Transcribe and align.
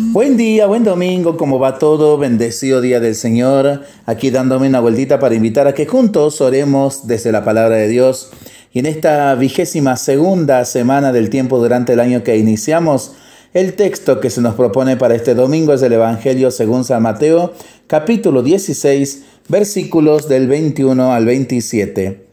Buen 0.00 0.36
día, 0.36 0.68
buen 0.68 0.84
domingo, 0.84 1.36
¿cómo 1.36 1.58
va 1.58 1.80
todo? 1.80 2.18
Bendecido 2.18 2.80
día 2.80 3.00
del 3.00 3.16
Señor. 3.16 3.82
Aquí 4.06 4.30
dándome 4.30 4.68
una 4.68 4.78
vueltita 4.78 5.18
para 5.18 5.34
invitar 5.34 5.66
a 5.66 5.74
que 5.74 5.86
juntos 5.86 6.40
oremos 6.40 7.08
desde 7.08 7.32
la 7.32 7.44
palabra 7.44 7.74
de 7.74 7.88
Dios. 7.88 8.30
Y 8.72 8.78
en 8.78 8.86
esta 8.86 9.34
vigésima 9.34 9.96
segunda 9.96 10.64
semana 10.66 11.12
del 11.12 11.30
tiempo 11.30 11.58
durante 11.58 11.94
el 11.94 12.00
año 12.00 12.22
que 12.22 12.36
iniciamos, 12.36 13.14
el 13.54 13.74
texto 13.74 14.20
que 14.20 14.30
se 14.30 14.40
nos 14.40 14.54
propone 14.54 14.96
para 14.96 15.16
este 15.16 15.34
domingo 15.34 15.72
es 15.72 15.82
el 15.82 15.94
Evangelio 15.94 16.52
según 16.52 16.84
San 16.84 17.02
Mateo, 17.02 17.52
capítulo 17.88 18.44
16, 18.44 19.24
versículos 19.48 20.28
del 20.28 20.46
21 20.46 21.12
al 21.12 21.26
27. 21.26 22.24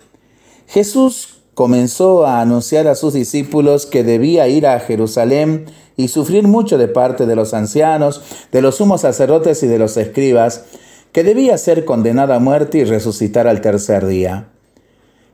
Jesús 0.68 1.39
comenzó 1.55 2.27
a 2.27 2.41
anunciar 2.41 2.88
a 2.88 2.93
sus 2.93 3.13
discípulos 3.13 3.88
que 3.88 4.04
debía 4.04 4.47
ir 4.50 4.68
a 4.68 4.79
Jerusalén 4.79 5.66
y 5.98 6.09
sufrir 6.09 6.48
mucho 6.48 6.77
de 6.77 6.88
parte 6.88 7.25
de 7.25 7.36
los 7.36 7.54
ancianos, 7.54 8.21
de 8.52 8.62
los 8.62 8.75
sumos 8.75 9.02
sacerdotes 9.02 9.63
y 9.63 9.67
de 9.67 9.80
los 9.80 9.98
escribas, 9.98 10.66
que 11.12 11.23
debía 11.23 11.58
ser 11.58 11.85
condenado 11.85 12.34
a 12.34 12.40
muerte 12.40 12.80
y 12.80 12.84
resucitar 12.84 13.48
al 13.48 13.62
tercer 13.62 14.05
día. 14.05 14.49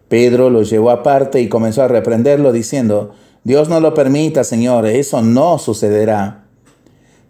Pedro 0.10 0.50
lo 0.50 0.64
llevó 0.64 0.92
aparte 0.92 1.42
y 1.42 1.50
comenzó 1.50 1.84
a 1.84 1.88
reprenderlo 1.88 2.52
diciendo, 2.52 3.12
Dios 3.44 3.70
no 3.70 3.80
lo 3.80 3.94
permita, 3.94 4.44
Señor, 4.44 4.86
eso 4.86 5.22
no 5.22 5.58
sucederá. 5.58 6.44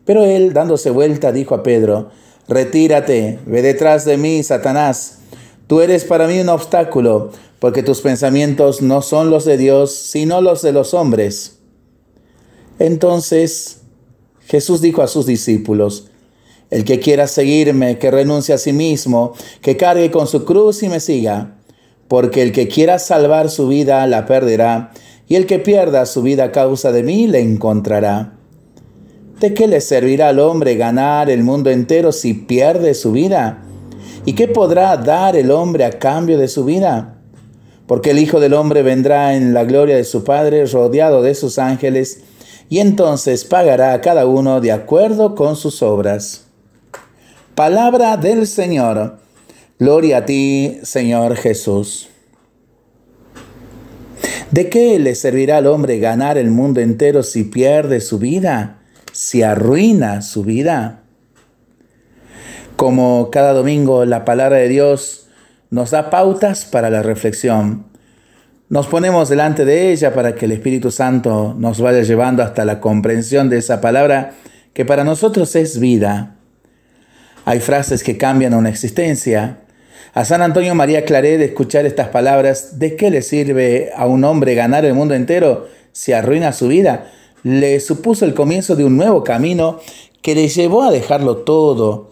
Pero 0.04 0.26
él, 0.26 0.52
dándose 0.52 0.90
vuelta, 0.90 1.32
dijo 1.32 1.56
a 1.56 1.64
Pedro, 1.64 2.10
Retírate, 2.50 3.40
ve 3.46 3.62
detrás 3.62 4.04
de 4.04 4.18
mí, 4.18 4.44
Satanás. 4.44 5.20
Tú 5.68 5.80
eres 5.80 6.04
para 6.04 6.28
mí 6.28 6.40
un 6.40 6.50
obstáculo, 6.50 7.32
porque 7.60 7.84
tus 7.84 8.02
pensamientos 8.02 8.82
no 8.82 9.02
son 9.02 9.30
los 9.30 9.46
de 9.46 9.56
Dios, 9.56 9.96
sino 9.96 10.42
los 10.42 10.62
de 10.62 10.74
los 10.74 10.94
hombres. 10.94 11.61
Entonces 12.82 13.82
Jesús 14.48 14.82
dijo 14.82 15.04
a 15.04 15.08
sus 15.08 15.28
discípulos, 15.28 16.08
el 16.72 16.84
que 16.84 17.00
quiera 17.00 17.28
seguirme, 17.28 18.00
que 18.00 18.10
renuncie 18.10 18.56
a 18.56 18.58
sí 18.58 18.74
mismo, 18.74 19.34
que 19.62 19.78
cargue 19.78 20.10
con 20.10 20.26
su 20.26 20.46
cruz 20.46 20.82
y 20.82 20.90
me 20.90 21.00
siga, 21.00 21.58
porque 22.08 22.42
el 22.42 22.52
que 22.52 22.68
quiera 22.68 22.98
salvar 22.98 23.52
su 23.52 23.68
vida 23.68 24.08
la 24.08 24.26
perderá, 24.26 24.94
y 25.28 25.36
el 25.36 25.46
que 25.46 25.60
pierda 25.60 26.08
su 26.08 26.24
vida 26.24 26.46
a 26.46 26.52
causa 26.52 26.92
de 26.92 27.04
mí 27.04 27.28
le 27.28 27.42
encontrará. 27.42 28.34
¿De 29.40 29.54
qué 29.54 29.68
le 29.68 29.80
servirá 29.80 30.30
al 30.30 30.40
hombre 30.40 30.76
ganar 30.76 31.30
el 31.30 31.44
mundo 31.44 31.70
entero 31.70 32.12
si 32.12 32.34
pierde 32.34 32.96
su 32.96 33.12
vida? 33.12 33.62
¿Y 34.26 34.34
qué 34.34 34.48
podrá 34.48 34.98
dar 34.98 35.36
el 35.36 35.52
hombre 35.52 35.86
a 35.86 35.92
cambio 35.92 36.40
de 36.40 36.48
su 36.48 36.66
vida? 36.66 37.22
porque 37.92 38.12
el 38.12 38.20
Hijo 38.20 38.40
del 38.40 38.54
Hombre 38.54 38.84
vendrá 38.84 39.36
en 39.36 39.54
la 39.54 39.66
gloria 39.66 39.98
de 39.98 40.06
su 40.06 40.24
Padre, 40.24 40.66
rodeado 40.66 41.22
de 41.22 41.36
sus 41.36 41.60
ángeles, 41.60 42.22
y 42.72 42.80
entonces 42.80 43.44
pagará 43.44 43.92
a 43.92 44.00
cada 44.00 44.26
uno 44.26 44.62
de 44.62 44.72
acuerdo 44.72 45.36
con 45.36 45.58
sus 45.58 45.84
obras. 45.84 46.46
Palabra 47.54 48.16
del 48.16 48.48
Señor. 48.48 49.18
Gloria 49.78 50.20
a 50.20 50.26
ti, 50.26 50.80
Señor 50.82 51.36
Jesús. 51.36 52.08
¿De 54.52 54.70
qué 54.70 54.98
le 55.00 55.16
servirá 55.16 55.58
al 55.58 55.68
hombre 55.68 56.00
ganar 56.00 56.38
el 56.38 56.50
mundo 56.50 56.80
entero 56.80 57.24
si 57.24 57.44
pierde 57.44 58.00
su 58.00 58.20
vida, 58.20 58.80
si 59.12 59.44
arruina 59.44 60.22
su 60.22 60.44
vida? 60.44 61.04
Como 62.78 63.32
cada 63.32 63.52
domingo 63.52 64.06
la 64.06 64.24
palabra 64.24 64.60
de 64.60 64.70
Dios 64.70 65.28
nos 65.72 65.92
da 65.92 66.10
pautas 66.10 66.64
para 66.64 66.90
la 66.90 67.04
reflexión. 67.04 67.91
Nos 68.72 68.88
ponemos 68.88 69.28
delante 69.28 69.66
de 69.66 69.92
ella 69.92 70.14
para 70.14 70.34
que 70.34 70.46
el 70.46 70.54
Espíritu 70.54 70.92
Santo 70.92 71.54
nos 71.58 71.82
vaya 71.82 72.04
llevando 72.04 72.42
hasta 72.42 72.64
la 72.64 72.80
comprensión 72.80 73.50
de 73.50 73.58
esa 73.58 73.82
palabra 73.82 74.32
que 74.74 74.86
para 74.86 75.04
nosotros 75.04 75.58
es 75.58 75.78
vida. 75.78 76.38
Hay 77.44 77.60
frases 77.60 78.02
que 78.02 78.18
cambian 78.18 78.54
una 78.54 78.70
existencia. 78.70 79.58
A 80.14 80.24
San 80.24 80.42
Antonio 80.42 80.74
María 80.74 81.04
Claret 81.04 81.38
de 81.38 81.48
escuchar 81.48 81.86
estas 81.86 82.08
palabras, 82.08 82.80
¿de 82.80 82.96
qué 82.96 83.10
le 83.12 83.24
sirve 83.24 83.90
a 83.94 84.06
un 84.06 84.24
hombre 84.24 84.56
ganar 84.56 84.86
el 84.86 84.94
mundo 84.94 85.16
entero 85.16 85.68
si 85.92 86.14
arruina 86.14 86.54
su 86.54 86.70
vida? 86.70 87.12
Le 87.44 87.78
supuso 87.82 88.24
el 88.24 88.34
comienzo 88.34 88.78
de 88.78 88.86
un 88.86 88.96
nuevo 88.96 89.22
camino 89.26 89.82
que 90.22 90.34
le 90.34 90.48
llevó 90.48 90.84
a 90.84 90.92
dejarlo 90.92 91.40
todo, 91.40 92.11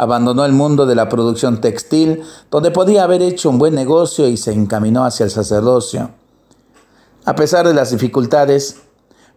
abandonó 0.00 0.46
el 0.46 0.54
mundo 0.54 0.86
de 0.86 0.94
la 0.94 1.10
producción 1.10 1.60
textil, 1.60 2.22
donde 2.50 2.70
podía 2.70 3.04
haber 3.04 3.20
hecho 3.20 3.50
un 3.50 3.58
buen 3.58 3.74
negocio 3.74 4.28
y 4.28 4.38
se 4.38 4.50
encaminó 4.50 5.04
hacia 5.04 5.24
el 5.24 5.30
sacerdocio. 5.30 6.08
A 7.26 7.34
pesar 7.34 7.68
de 7.68 7.74
las 7.74 7.90
dificultades, 7.90 8.76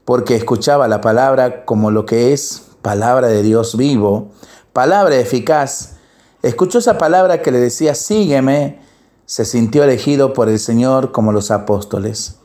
porque 0.05 0.37
escuchaba 0.37 0.87
la 0.87 1.01
palabra 1.01 1.65
como 1.65 1.91
lo 1.91 2.05
que 2.05 2.31
es 2.31 2.61
palabra 2.81 3.27
de 3.27 3.43
Dios 3.43 3.75
vivo, 3.75 4.31
palabra 4.71 5.17
eficaz, 5.17 5.97
escuchó 6.41 6.79
esa 6.79 6.97
palabra 6.97 7.41
que 7.41 7.51
le 7.51 7.59
decía, 7.59 7.93
sígueme, 7.93 8.79
se 9.25 9.43
sintió 9.43 9.83
elegido 9.83 10.31
por 10.31 10.47
el 10.47 10.59
Señor 10.59 11.11
como 11.11 11.33
los 11.33 11.51
apóstoles. 11.51 12.37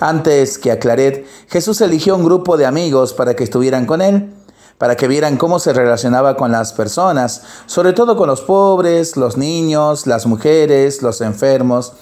Antes 0.00 0.58
que 0.58 0.70
a 0.70 0.78
Claret, 0.78 1.26
Jesús 1.48 1.80
eligió 1.80 2.14
un 2.14 2.26
grupo 2.26 2.58
de 2.58 2.66
amigos 2.66 3.14
para 3.14 3.34
que 3.34 3.44
estuvieran 3.44 3.86
con 3.86 4.02
él 4.02 4.33
para 4.78 4.96
que 4.96 5.08
vieran 5.08 5.36
cómo 5.36 5.58
se 5.58 5.72
relacionaba 5.72 6.36
con 6.36 6.52
las 6.52 6.72
personas, 6.72 7.42
sobre 7.66 7.92
todo 7.92 8.16
con 8.16 8.28
los 8.28 8.40
pobres, 8.40 9.16
los 9.16 9.36
niños, 9.36 10.06
las 10.06 10.26
mujeres, 10.26 11.02
los 11.02 11.20
enfermos. 11.20 11.92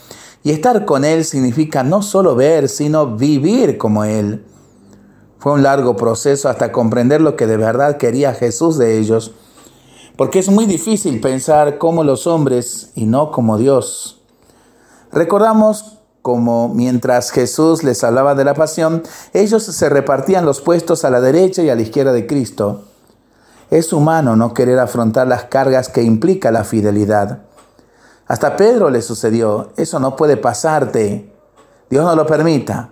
Y 0.42 0.50
estar 0.50 0.84
con 0.84 1.04
Él 1.04 1.24
significa 1.24 1.82
no 1.82 2.02
solo 2.02 2.34
ver, 2.34 2.68
sino 2.68 3.16
vivir 3.16 3.78
como 3.78 4.04
Él. 4.04 4.44
Fue 5.38 5.52
un 5.52 5.62
largo 5.62 5.96
proceso 5.96 6.48
hasta 6.48 6.72
comprender 6.72 7.20
lo 7.20 7.36
que 7.36 7.46
de 7.46 7.56
verdad 7.56 7.96
quería 7.96 8.34
Jesús 8.34 8.78
de 8.78 8.98
ellos, 8.98 9.32
porque 10.16 10.38
es 10.38 10.48
muy 10.48 10.66
difícil 10.66 11.20
pensar 11.20 11.78
como 11.78 12.04
los 12.04 12.26
hombres 12.26 12.92
y 12.94 13.06
no 13.06 13.32
como 13.32 13.58
Dios. 13.58 14.22
Recordamos 15.10 15.98
como 16.22 16.68
mientras 16.68 17.32
Jesús 17.32 17.82
les 17.82 18.02
hablaba 18.04 18.36
de 18.36 18.44
la 18.44 18.54
pasión, 18.54 19.02
ellos 19.32 19.64
se 19.64 19.88
repartían 19.88 20.46
los 20.46 20.60
puestos 20.60 21.04
a 21.04 21.10
la 21.10 21.20
derecha 21.20 21.62
y 21.62 21.70
a 21.70 21.74
la 21.74 21.82
izquierda 21.82 22.12
de 22.12 22.28
Cristo. 22.28 22.84
Es 23.70 23.92
humano 23.92 24.36
no 24.36 24.54
querer 24.54 24.78
afrontar 24.78 25.26
las 25.26 25.44
cargas 25.44 25.88
que 25.88 26.02
implica 26.02 26.52
la 26.52 26.62
fidelidad. 26.62 27.40
Hasta 28.28 28.56
Pedro 28.56 28.88
le 28.88 29.02
sucedió, 29.02 29.72
eso 29.76 29.98
no 29.98 30.14
puede 30.14 30.36
pasarte, 30.36 31.34
Dios 31.90 32.04
no 32.04 32.14
lo 32.14 32.24
permita. 32.24 32.90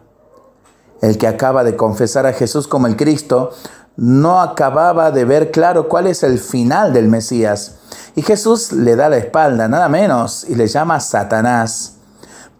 El 1.00 1.16
que 1.16 1.28
acaba 1.28 1.64
de 1.64 1.76
confesar 1.76 2.26
a 2.26 2.32
Jesús 2.32 2.66
como 2.66 2.88
el 2.88 2.96
Cristo 2.96 3.52
no 3.96 4.40
acababa 4.40 5.12
de 5.12 5.24
ver 5.24 5.50
claro 5.50 5.88
cuál 5.88 6.08
es 6.08 6.22
el 6.22 6.38
final 6.38 6.92
del 6.92 7.08
Mesías. 7.08 7.76
Y 8.16 8.22
Jesús 8.22 8.72
le 8.72 8.96
da 8.96 9.08
la 9.08 9.18
espalda, 9.18 9.68
nada 9.68 9.88
menos, 9.88 10.44
y 10.48 10.56
le 10.56 10.66
llama 10.66 10.98
Satanás. 11.00 11.99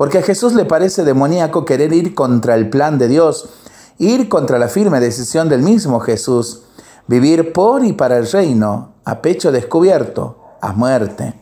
Porque 0.00 0.16
a 0.16 0.22
Jesús 0.22 0.55
le 0.55 0.65
parece 0.65 1.05
demoníaco 1.05 1.66
querer 1.66 1.93
ir 1.93 2.15
contra 2.15 2.55
el 2.55 2.71
plan 2.71 2.97
de 2.97 3.06
Dios, 3.06 3.50
ir 3.99 4.31
contra 4.31 4.59
la 4.59 4.69
firme 4.69 4.99
decisión 4.99 5.50
del 5.50 5.61
mismo 5.61 6.00
Jesús, 6.00 6.62
vivir 7.06 7.53
por 7.53 7.84
y 7.84 7.93
para 7.93 8.16
el 8.16 8.27
reino, 8.27 8.94
a 9.05 9.21
pecho 9.21 9.53
descubierto, 9.53 10.38
a 10.62 10.72
muerte. 10.72 11.34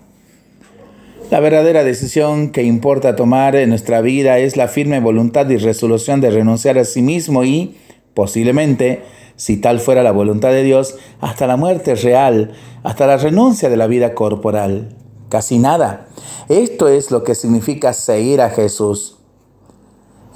La 1.30 1.38
verdadera 1.38 1.84
decisión 1.84 2.50
que 2.50 2.64
importa 2.64 3.14
tomar 3.14 3.54
en 3.54 3.68
nuestra 3.68 4.00
vida 4.00 4.38
es 4.38 4.56
la 4.56 4.66
firme 4.66 4.98
voluntad 4.98 5.48
y 5.48 5.56
resolución 5.56 6.20
de 6.20 6.30
renunciar 6.30 6.78
a 6.78 6.84
sí 6.84 7.00
mismo 7.00 7.44
y, 7.44 7.76
posiblemente, 8.12 9.04
si 9.36 9.58
tal 9.58 9.78
fuera 9.78 10.02
la 10.02 10.10
voluntad 10.10 10.50
de 10.50 10.64
Dios, 10.64 10.96
hasta 11.20 11.46
la 11.46 11.56
muerte 11.56 11.94
real, 11.94 12.54
hasta 12.82 13.06
la 13.06 13.18
renuncia 13.18 13.70
de 13.70 13.76
la 13.76 13.86
vida 13.86 14.14
corporal 14.14 14.96
casi 15.28 15.58
nada. 15.58 16.08
Esto 16.48 16.88
es 16.88 17.10
lo 17.10 17.24
que 17.24 17.34
significa 17.34 17.92
seguir 17.92 18.40
a 18.40 18.50
Jesús. 18.50 19.16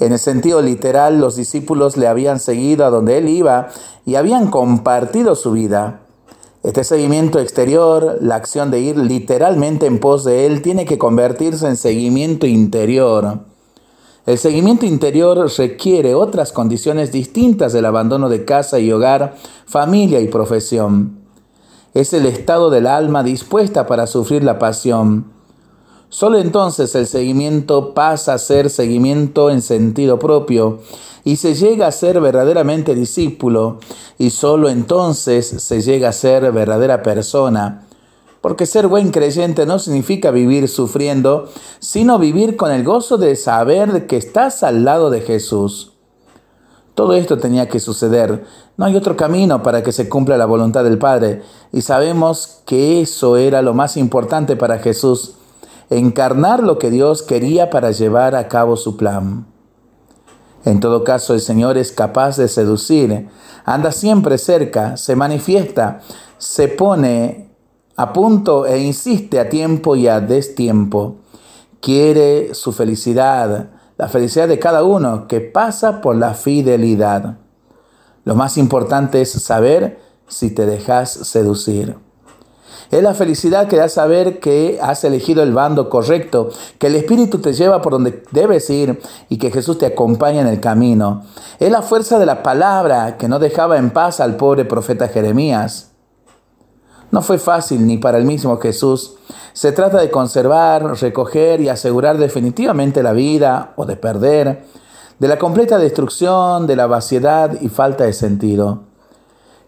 En 0.00 0.12
el 0.12 0.18
sentido 0.18 0.62
literal, 0.62 1.20
los 1.20 1.36
discípulos 1.36 1.96
le 1.96 2.08
habían 2.08 2.40
seguido 2.40 2.84
a 2.84 2.90
donde 2.90 3.18
él 3.18 3.28
iba 3.28 3.68
y 4.04 4.16
habían 4.16 4.50
compartido 4.50 5.34
su 5.34 5.52
vida. 5.52 6.00
Este 6.62 6.84
seguimiento 6.84 7.38
exterior, 7.38 8.18
la 8.20 8.36
acción 8.36 8.70
de 8.70 8.80
ir 8.80 8.96
literalmente 8.96 9.86
en 9.86 10.00
pos 10.00 10.24
de 10.24 10.46
él, 10.46 10.62
tiene 10.62 10.86
que 10.86 10.98
convertirse 10.98 11.66
en 11.66 11.76
seguimiento 11.76 12.46
interior. 12.46 13.40
El 14.26 14.38
seguimiento 14.38 14.86
interior 14.86 15.50
requiere 15.56 16.14
otras 16.14 16.52
condiciones 16.52 17.10
distintas 17.10 17.72
del 17.72 17.86
abandono 17.86 18.28
de 18.28 18.44
casa 18.44 18.78
y 18.78 18.92
hogar, 18.92 19.34
familia 19.66 20.20
y 20.20 20.28
profesión 20.28 21.21
es 21.94 22.12
el 22.12 22.26
estado 22.26 22.70
del 22.70 22.86
alma 22.86 23.22
dispuesta 23.22 23.86
para 23.86 24.06
sufrir 24.06 24.42
la 24.44 24.58
pasión. 24.58 25.26
Solo 26.08 26.38
entonces 26.38 26.94
el 26.94 27.06
seguimiento 27.06 27.94
pasa 27.94 28.34
a 28.34 28.38
ser 28.38 28.70
seguimiento 28.70 29.50
en 29.50 29.62
sentido 29.62 30.18
propio 30.18 30.80
y 31.24 31.36
se 31.36 31.54
llega 31.54 31.86
a 31.86 31.92
ser 31.92 32.20
verdaderamente 32.20 32.94
discípulo 32.94 33.78
y 34.18 34.30
solo 34.30 34.68
entonces 34.68 35.46
se 35.46 35.80
llega 35.80 36.10
a 36.10 36.12
ser 36.12 36.50
verdadera 36.52 37.02
persona. 37.02 37.86
Porque 38.40 38.66
ser 38.66 38.88
buen 38.88 39.10
creyente 39.10 39.66
no 39.66 39.78
significa 39.78 40.32
vivir 40.32 40.68
sufriendo, 40.68 41.48
sino 41.78 42.18
vivir 42.18 42.56
con 42.56 42.72
el 42.72 42.82
gozo 42.82 43.16
de 43.16 43.36
saber 43.36 44.06
que 44.06 44.16
estás 44.16 44.64
al 44.64 44.84
lado 44.84 45.10
de 45.10 45.20
Jesús. 45.20 45.91
Todo 46.94 47.14
esto 47.14 47.38
tenía 47.38 47.68
que 47.68 47.80
suceder. 47.80 48.44
No 48.76 48.84
hay 48.84 48.96
otro 48.96 49.16
camino 49.16 49.62
para 49.62 49.82
que 49.82 49.92
se 49.92 50.08
cumpla 50.08 50.36
la 50.36 50.46
voluntad 50.46 50.84
del 50.84 50.98
Padre. 50.98 51.42
Y 51.72 51.82
sabemos 51.82 52.62
que 52.66 53.00
eso 53.00 53.36
era 53.36 53.62
lo 53.62 53.72
más 53.72 53.96
importante 53.96 54.56
para 54.56 54.78
Jesús, 54.78 55.36
encarnar 55.88 56.62
lo 56.62 56.78
que 56.78 56.90
Dios 56.90 57.22
quería 57.22 57.70
para 57.70 57.92
llevar 57.92 58.34
a 58.34 58.48
cabo 58.48 58.76
su 58.76 58.96
plan. 58.96 59.46
En 60.64 60.80
todo 60.80 61.02
caso, 61.02 61.34
el 61.34 61.40
Señor 61.40 61.76
es 61.76 61.90
capaz 61.92 62.36
de 62.36 62.46
seducir, 62.46 63.28
anda 63.64 63.90
siempre 63.90 64.38
cerca, 64.38 64.96
se 64.96 65.16
manifiesta, 65.16 66.00
se 66.38 66.68
pone 66.68 67.50
a 67.96 68.12
punto 68.12 68.66
e 68.66 68.78
insiste 68.78 69.40
a 69.40 69.48
tiempo 69.48 69.96
y 69.96 70.06
a 70.06 70.20
destiempo. 70.20 71.16
Quiere 71.80 72.54
su 72.54 72.72
felicidad, 72.72 73.70
la 74.02 74.08
felicidad 74.08 74.48
de 74.48 74.58
cada 74.58 74.82
uno 74.82 75.28
que 75.28 75.40
pasa 75.40 76.00
por 76.00 76.16
la 76.16 76.34
fidelidad. 76.34 77.36
Lo 78.24 78.34
más 78.34 78.58
importante 78.58 79.22
es 79.22 79.30
saber 79.30 80.00
si 80.26 80.50
te 80.50 80.66
dejas 80.66 81.12
seducir. 81.12 81.96
Es 82.90 83.00
la 83.00 83.14
felicidad 83.14 83.68
que 83.68 83.76
da 83.76 83.88
saber 83.88 84.40
que 84.40 84.80
has 84.82 85.04
elegido 85.04 85.44
el 85.44 85.52
bando 85.52 85.88
correcto, 85.88 86.50
que 86.80 86.88
el 86.88 86.96
Espíritu 86.96 87.38
te 87.38 87.52
lleva 87.52 87.80
por 87.80 87.92
donde 87.92 88.24
debes 88.32 88.68
ir 88.70 89.00
y 89.28 89.38
que 89.38 89.52
Jesús 89.52 89.78
te 89.78 89.86
acompaña 89.86 90.40
en 90.40 90.48
el 90.48 90.58
camino. 90.58 91.22
Es 91.60 91.70
la 91.70 91.82
fuerza 91.82 92.18
de 92.18 92.26
la 92.26 92.42
palabra 92.42 93.16
que 93.18 93.28
no 93.28 93.38
dejaba 93.38 93.78
en 93.78 93.90
paz 93.90 94.18
al 94.18 94.34
pobre 94.34 94.64
profeta 94.64 95.06
Jeremías. 95.06 95.92
No 97.12 97.22
fue 97.22 97.38
fácil 97.38 97.86
ni 97.86 97.98
para 97.98 98.18
el 98.18 98.24
mismo 98.24 98.56
Jesús. 98.56 99.14
Se 99.52 99.72
trata 99.72 100.00
de 100.00 100.10
conservar, 100.10 101.00
recoger 101.00 101.60
y 101.60 101.68
asegurar 101.68 102.18
definitivamente 102.18 103.02
la 103.02 103.12
vida 103.12 103.72
o 103.76 103.84
de 103.84 103.96
perder, 103.96 104.64
de 105.18 105.28
la 105.28 105.38
completa 105.38 105.78
destrucción, 105.78 106.66
de 106.66 106.76
la 106.76 106.86
vaciedad 106.86 107.60
y 107.60 107.68
falta 107.68 108.04
de 108.04 108.12
sentido. 108.12 108.84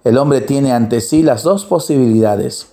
El 0.02 0.18
hombre 0.18 0.40
tiene 0.40 0.72
ante 0.72 1.00
sí 1.00 1.22
las 1.22 1.42
dos 1.42 1.64
posibilidades. 1.64 2.68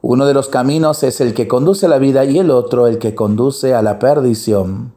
Uno 0.00 0.26
de 0.26 0.34
los 0.34 0.48
caminos 0.48 1.02
es 1.02 1.20
el 1.20 1.34
que 1.34 1.48
conduce 1.48 1.86
a 1.86 1.88
la 1.88 1.98
vida 1.98 2.24
y 2.24 2.38
el 2.38 2.50
otro 2.50 2.86
el 2.86 2.98
que 2.98 3.14
conduce 3.14 3.74
a 3.74 3.82
la 3.82 3.98
perdición. 3.98 4.92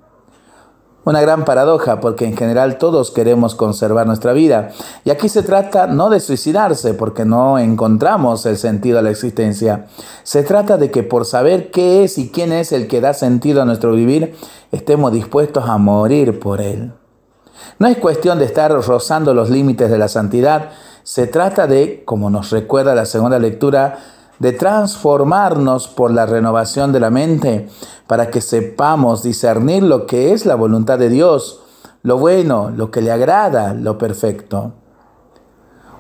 Una 1.08 1.22
gran 1.22 1.46
paradoja 1.46 2.02
porque 2.02 2.26
en 2.26 2.36
general 2.36 2.78
todos 2.78 3.12
queremos 3.12 3.56
conservar 3.56 4.06
nuestra 4.08 4.34
vida. 4.34 4.72
Y 5.06 5.10
aquí 5.10 5.30
se 5.30 5.42
trata 5.42 5.88
no 5.88 6.10
de 6.10 6.20
suicidarse 6.20 6.96
porque 6.96 7.24
no 7.24 7.58
encontramos 7.58 8.46
el 8.46 8.58
sentido 8.58 9.00
a 9.00 9.02
la 9.02 9.12
existencia. 9.12 9.86
Se 10.24 10.44
trata 10.44 10.76
de 10.76 10.92
que 10.92 11.04
por 11.04 11.24
saber 11.24 11.72
qué 11.72 12.04
es 12.04 12.18
y 12.18 12.30
quién 12.30 12.52
es 12.52 12.74
el 12.74 12.88
que 12.88 13.00
da 13.00 13.14
sentido 13.14 13.62
a 13.62 13.66
nuestro 13.66 13.94
vivir, 13.94 14.36
estemos 14.74 15.14
dispuestos 15.14 15.64
a 15.70 15.78
morir 15.78 16.42
por 16.42 16.60
él. 16.60 16.92
No 17.80 17.88
es 17.88 17.96
cuestión 18.00 18.38
de 18.40 18.44
estar 18.44 18.70
rozando 18.70 19.34
los 19.34 19.50
límites 19.50 19.90
de 19.90 19.98
la 19.98 20.10
santidad. 20.10 20.72
Se 21.04 21.26
trata 21.26 21.68
de, 21.68 22.04
como 22.04 22.30
nos 22.30 22.50
recuerda 22.50 22.94
la 22.96 23.06
segunda 23.06 23.40
lectura, 23.40 23.98
de 24.40 24.52
transformarnos 24.52 25.88
por 25.88 26.12
la 26.12 26.26
renovación 26.26 26.92
de 26.92 27.00
la 27.00 27.10
mente 27.10 27.70
para 28.08 28.30
que 28.30 28.42
sepamos 28.42 29.24
discernir 29.24 29.84
lo 29.84 30.06
que 30.06 30.34
es 30.34 30.46
la 30.46 30.56
voluntad 30.56 31.00
de 31.00 31.10
Dios, 31.10 31.62
lo 32.04 32.18
bueno, 32.18 32.70
lo 32.70 32.92
que 32.92 33.02
le 33.02 33.12
agrada, 33.12 33.74
lo 33.74 33.98
perfecto. 33.98 34.74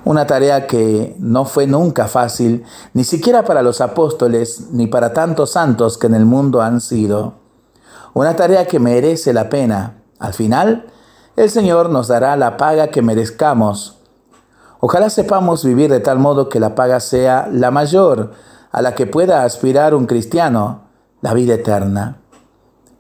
Una 0.05 0.25
tarea 0.25 0.67
que 0.67 1.15
no 1.19 1.43
fue 1.43 1.67
nunca 1.67 2.07
fácil, 2.07 2.63
ni 2.93 3.03
siquiera 3.03 3.43
para 3.43 3.61
los 3.61 3.81
apóstoles, 3.81 4.71
ni 4.71 4.87
para 4.87 5.11
tantos 5.11 5.51
santos 5.51 5.97
que 5.97 6.07
en 6.07 6.15
el 6.15 6.25
mundo 6.25 6.61
han 6.61 6.79
sido. 6.79 7.33
Una 8.13 8.35
tarea 8.35 8.67
que 8.67 8.79
merece 8.79 9.33
la 9.33 9.49
pena. 9.49 10.03
Al 10.17 10.33
final, 10.33 10.85
el 11.35 11.49
Señor 11.49 11.89
nos 11.89 12.07
dará 12.07 12.37
la 12.37 12.55
paga 12.55 12.87
que 12.87 13.01
merezcamos 13.01 13.96
Ojalá 14.79 15.09
sepamos 15.09 15.63
vivir 15.63 15.89
de 15.89 15.99
tal 15.99 16.19
modo 16.19 16.49
que 16.49 16.59
la 16.59 16.75
paga 16.75 16.99
sea 16.99 17.49
la 17.51 17.71
mayor 17.71 18.31
a 18.71 18.81
la 18.81 18.93
que 18.95 19.07
pueda 19.07 19.43
aspirar 19.43 19.95
un 19.95 20.05
cristiano, 20.05 20.81
la 21.21 21.33
vida 21.33 21.55
eterna. 21.55 22.21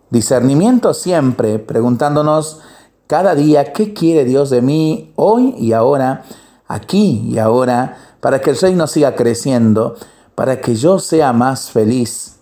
Discernimiento 0.09 0.93
siempre, 0.93 1.59
preguntándonos 1.59 2.61
cada 3.07 3.35
día 3.35 3.73
qué 3.73 3.93
quiere 3.93 4.25
Dios 4.25 4.49
de 4.49 4.61
mí 4.61 5.13
hoy 5.15 5.53
y 5.57 5.73
ahora, 5.73 6.23
aquí 6.67 7.27
y 7.29 7.37
ahora, 7.37 7.97
para 8.21 8.41
que 8.41 8.49
el 8.49 8.57
reino 8.57 8.87
siga 8.87 9.15
creciendo, 9.15 9.95
para 10.35 10.59
que 10.61 10.75
yo 10.75 10.99
sea 10.99 11.33
más 11.33 11.71
feliz 11.71 12.39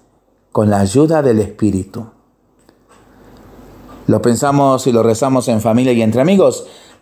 con 0.52 0.70
la 0.70 0.80
ayuda 0.80 1.22
del 1.22 1.40
Espíritu. 1.40 2.08
Lo 4.08 4.22
pensamos 4.22 4.86
y 4.88 4.92
lo 4.92 5.04
rezamos 5.04 5.48
en 5.48 5.62
familia 5.62 5.94
y 5.94 6.02
entre 6.02 6.22
amigos. 6.22 6.68